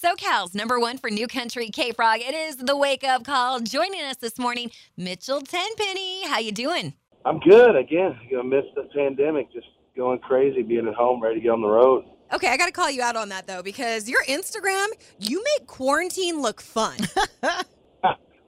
SoCal's 0.00 0.54
number 0.54 0.78
one 0.78 0.96
for 0.96 1.10
new 1.10 1.26
country 1.26 1.70
K-Frog. 1.70 2.20
It 2.20 2.32
is 2.32 2.56
the 2.56 2.76
wake 2.76 3.02
up 3.02 3.24
call. 3.24 3.58
Joining 3.58 4.02
us 4.02 4.16
this 4.16 4.38
morning, 4.38 4.70
Mitchell 4.96 5.40
Tenpenny. 5.40 6.24
How 6.28 6.38
you 6.38 6.52
doing? 6.52 6.94
I'm 7.24 7.40
good. 7.40 7.74
Again, 7.74 8.16
you 8.30 8.36
know, 8.36 8.42
amidst 8.42 8.76
the 8.76 8.84
pandemic, 8.94 9.52
just 9.52 9.66
going 9.96 10.20
crazy, 10.20 10.62
being 10.62 10.86
at 10.86 10.94
home, 10.94 11.20
ready 11.20 11.36
to 11.36 11.40
get 11.40 11.50
on 11.50 11.62
the 11.62 11.66
road. 11.68 12.04
Okay, 12.32 12.46
I 12.46 12.56
got 12.56 12.66
to 12.66 12.72
call 12.72 12.88
you 12.88 13.02
out 13.02 13.16
on 13.16 13.28
that 13.30 13.48
though 13.48 13.60
because 13.60 14.08
your 14.08 14.22
Instagram, 14.28 14.86
you 15.18 15.42
make 15.42 15.66
quarantine 15.66 16.40
look 16.40 16.60
fun. 16.60 16.98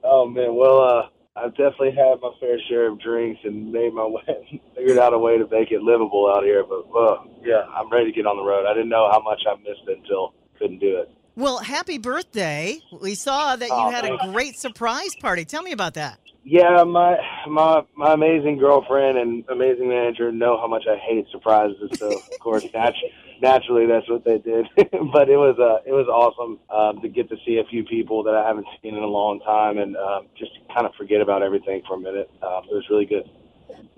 Oh 0.03 0.25
man, 0.27 0.55
well, 0.55 0.81
uh, 0.81 1.03
I've 1.39 1.51
definitely 1.51 1.91
had 1.91 2.19
my 2.21 2.31
fair 2.39 2.57
share 2.67 2.87
of 2.91 2.99
drinks 2.99 3.39
and 3.43 3.71
made 3.71 3.93
my 3.93 4.05
way, 4.05 4.61
figured 4.75 4.97
out 4.97 5.13
a 5.13 5.17
way 5.17 5.37
to 5.37 5.47
make 5.47 5.71
it 5.71 5.81
livable 5.83 6.33
out 6.35 6.43
here. 6.43 6.65
But 6.67 6.89
uh, 6.97 7.23
yeah, 7.43 7.63
I'm 7.73 7.89
ready 7.89 8.11
to 8.11 8.11
get 8.11 8.25
on 8.25 8.35
the 8.35 8.43
road. 8.43 8.65
I 8.65 8.73
didn't 8.73 8.89
know 8.89 9.07
how 9.11 9.21
much 9.21 9.39
I 9.47 9.55
missed 9.57 9.87
it 9.87 9.99
until 9.99 10.33
couldn't 10.57 10.79
do 10.79 10.97
it. 10.97 11.09
Well, 11.35 11.59
happy 11.59 11.97
birthday. 11.97 12.79
We 13.01 13.15
saw 13.15 13.55
that 13.55 13.69
you 13.69 13.73
Oh, 13.75 13.89
had 13.91 14.05
a 14.05 14.17
great 14.31 14.57
surprise 14.57 15.15
party. 15.15 15.45
Tell 15.45 15.63
me 15.63 15.71
about 15.71 15.93
that. 15.95 16.19
Yeah, 16.43 16.83
my 16.83 17.17
my 17.47 17.83
my 17.95 18.13
amazing 18.13 18.57
girlfriend 18.57 19.17
and 19.17 19.43
amazing 19.49 19.87
manager 19.89 20.31
know 20.31 20.59
how 20.59 20.67
much 20.67 20.85
I 20.89 20.97
hate 20.97 21.27
surprises. 21.31 21.91
So 21.99 22.07
of 22.17 22.39
course, 22.39 22.63
natu- 22.73 23.11
naturally, 23.41 23.85
that's 23.85 24.09
what 24.09 24.25
they 24.25 24.39
did. 24.39 24.67
but 25.13 25.29
it 25.29 25.37
was 25.37 25.57
uh, 25.59 25.87
it 25.87 25.93
was 25.93 26.07
awesome 26.07 26.59
um, 26.75 27.01
to 27.03 27.07
get 27.09 27.29
to 27.29 27.37
see 27.45 27.57
a 27.59 27.63
few 27.69 27.83
people 27.83 28.23
that 28.23 28.33
I 28.33 28.45
haven't 28.45 28.65
seen 28.81 28.95
in 28.95 29.03
a 29.03 29.07
long 29.07 29.39
time 29.41 29.77
and 29.77 29.95
um, 29.95 30.27
just 30.37 30.51
kind 30.73 30.87
of 30.87 30.93
forget 30.95 31.21
about 31.21 31.43
everything 31.43 31.83
for 31.87 31.95
a 31.95 31.99
minute. 31.99 32.29
Um, 32.41 32.63
it 32.69 32.73
was 32.73 32.85
really 32.89 33.05
good. 33.05 33.29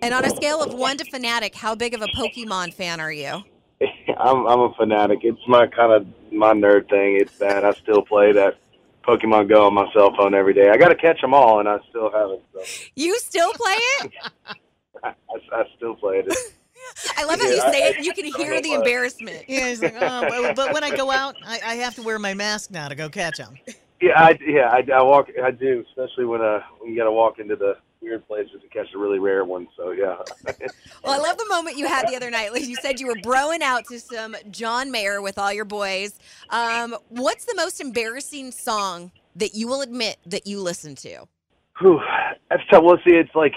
and 0.01 0.13
on 0.13 0.25
a 0.25 0.29
scale 0.29 0.61
of 0.61 0.73
one 0.73 0.97
to 0.97 1.05
fanatic, 1.05 1.55
how 1.55 1.75
big 1.75 1.93
of 1.93 2.01
a 2.01 2.07
Pokemon 2.07 2.73
fan 2.73 2.99
are 2.99 3.11
you? 3.11 3.43
I'm 4.17 4.45
I'm 4.47 4.59
a 4.59 4.73
fanatic. 4.73 5.19
It's 5.23 5.47
my 5.47 5.67
kind 5.67 5.91
of 5.93 6.07
my 6.31 6.53
nerd 6.53 6.89
thing. 6.89 7.17
It's 7.19 7.37
bad. 7.37 7.63
I 7.63 7.71
still 7.73 8.01
play 8.01 8.31
that 8.33 8.57
Pokemon 9.03 9.49
Go 9.49 9.67
on 9.67 9.73
my 9.73 9.91
cell 9.93 10.13
phone 10.15 10.33
every 10.33 10.53
day. 10.53 10.69
I 10.69 10.77
got 10.77 10.89
to 10.89 10.95
catch 10.95 11.19
them 11.21 11.33
all, 11.33 11.59
and 11.59 11.67
I 11.69 11.77
still 11.89 12.11
haven't. 12.11 12.41
So 12.53 12.61
You 12.95 13.17
still 13.19 13.51
play 13.53 13.73
it? 13.73 14.11
I, 15.03 15.09
I, 15.09 15.13
I 15.51 15.63
still 15.75 15.95
play 15.95 16.23
it. 16.25 16.27
I 17.17 17.25
love 17.25 17.39
how 17.39 17.47
you 17.47 17.61
say 17.61 17.85
I- 17.85 17.89
it. 17.89 18.05
You 18.05 18.13
can 18.13 18.25
hear 18.25 18.61
the 18.61 18.73
embarrassment. 18.73 19.45
Yeah, 19.47 19.69
he's 19.69 19.81
like, 19.81 19.95
oh, 19.97 20.25
but, 20.27 20.55
but 20.55 20.73
when 20.73 20.83
I 20.83 20.95
go 20.95 21.11
out, 21.11 21.35
I, 21.45 21.59
I 21.65 21.75
have 21.75 21.95
to 21.95 22.03
wear 22.03 22.19
my 22.19 22.33
mask 22.33 22.71
now 22.71 22.87
to 22.87 22.95
go 22.95 23.09
catch 23.09 23.37
them. 23.37 23.57
Yeah, 24.01 24.11
I, 24.21 24.37
yeah, 24.45 24.69
I, 24.69 24.85
I 24.93 25.01
walk. 25.01 25.29
I 25.41 25.51
do, 25.51 25.83
especially 25.89 26.25
when 26.25 26.41
uh 26.41 26.59
when 26.79 26.91
you 26.91 26.97
got 26.97 27.05
to 27.05 27.11
walk 27.11 27.39
into 27.39 27.55
the 27.55 27.77
weird 28.03 28.27
places 28.27 28.61
to 28.61 28.67
catch 28.67 28.91
the 28.91 28.99
really 28.99 29.19
rare 29.19 29.45
ones. 29.45 29.69
So 29.77 29.91
yeah, 29.91 30.17
Well, 31.03 31.13
I 31.13 31.17
love 31.17 31.37
the 31.37 31.47
moment 31.49 31.77
you 31.77 31.87
had 31.87 32.07
the 32.07 32.15
other 32.15 32.29
night. 32.29 32.51
Like 32.51 32.67
you 32.67 32.75
said, 32.75 32.99
you 32.99 33.07
were 33.07 33.15
broing 33.15 33.61
out 33.61 33.85
to 33.85 33.99
some 33.99 34.35
John 34.51 34.91
Mayer 34.91 35.21
with 35.21 35.37
all 35.37 35.51
your 35.51 35.65
boys. 35.65 36.19
Um, 36.49 36.95
what's 37.09 37.45
the 37.45 37.55
most 37.55 37.79
embarrassing 37.81 38.51
song 38.51 39.11
that 39.35 39.55
you 39.55 39.67
will 39.67 39.81
admit 39.81 40.17
that 40.25 40.45
you 40.45 40.59
listen 40.59 40.95
to? 40.95 41.25
Whew, 41.79 41.99
that's 42.49 42.61
tough. 42.69 42.83
Well, 42.83 42.97
see, 43.05 43.15
it's 43.15 43.33
like 43.33 43.53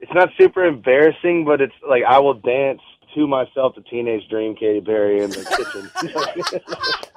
it's 0.00 0.12
not 0.14 0.30
super 0.38 0.64
embarrassing, 0.64 1.44
but 1.44 1.60
it's 1.60 1.74
like 1.88 2.02
I 2.08 2.18
will 2.18 2.34
dance 2.34 2.80
to 3.14 3.26
myself 3.26 3.74
to 3.74 3.82
Teenage 3.82 4.28
Dream, 4.28 4.54
Katy 4.54 4.80
Perry 4.80 5.22
in 5.22 5.30
the 5.30 5.90
kitchen. 6.02 7.00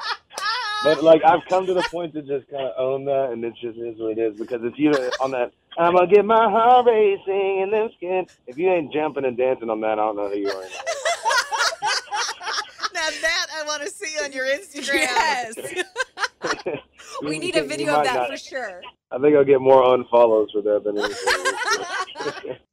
but 0.84 1.04
like 1.04 1.24
I've 1.24 1.46
come 1.50 1.66
to 1.66 1.74
the 1.74 1.86
point 1.90 2.14
to 2.14 2.22
just 2.22 2.50
kind 2.50 2.64
of 2.66 2.74
own 2.78 3.06
that, 3.06 3.32
and 3.32 3.44
it 3.44 3.54
just 3.62 3.78
is 3.78 3.98
what 4.00 4.18
it 4.18 4.22
is. 4.22 4.38
Because 4.38 4.62
if 4.64 4.74
you 4.78 4.92
on 5.22 5.32
that, 5.32 5.52
I'm 5.78 5.96
gonna 5.96 6.08
get 6.08 6.26
my 6.26 6.50
heart 6.50 6.86
racing 6.86 7.62
and 7.64 7.74
then 7.74 7.90
skin. 7.98 8.26
If 8.48 8.58
you 8.58 8.70
ain't 8.70 8.94
jumping 8.94 9.26
and 9.26 9.38
dancing 9.38 9.70
on 9.70 9.82
that, 9.82 9.94
I 9.94 9.96
don't 9.96 10.16
know 10.16 10.30
who 10.30 10.38
you 10.38 10.50
are. 10.50 10.64
Now 12.94 13.10
that 13.22 13.48
I 13.58 13.66
want 13.66 13.82
to 13.82 13.90
see 13.90 14.24
on 14.24 14.32
your 14.32 14.46
Instagram. 14.46 14.94
Yes. 14.94 15.56
we 17.24 17.40
need 17.40 17.56
a 17.56 17.64
video 17.64 17.96
of 17.96 18.04
that 18.06 18.16
not- 18.16 18.30
for 18.30 18.38
sure. 18.38 18.82
I 19.12 19.18
think 19.20 19.36
I'll 19.36 19.44
get 19.44 19.60
more 19.62 19.84
unfollows 19.84 20.52
for 20.52 20.62
that 20.62 20.84
than 20.84 20.98
anything. 21.00 22.58